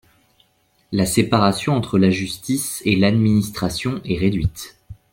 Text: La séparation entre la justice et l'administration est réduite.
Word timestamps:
La 0.91 1.05
séparation 1.05 1.75
entre 1.75 1.99
la 1.99 2.09
justice 2.09 2.81
et 2.85 2.95
l'administration 2.95 4.01
est 4.03 4.17
réduite. 4.17 4.79